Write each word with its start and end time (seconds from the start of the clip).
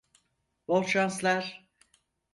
Bol 0.67 0.83
şanslar. 0.83 1.67